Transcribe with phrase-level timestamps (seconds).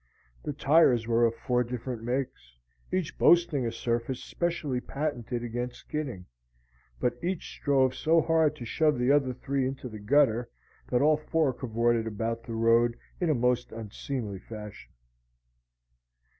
[0.41, 2.55] The tires were of four different makes,
[2.91, 6.25] each boasting a surface specially patented against skidding;
[6.99, 10.49] but each strove so hard to shove the other three into the gutter,
[10.89, 14.91] that all four cavorted about the road in a most unseemly fashion.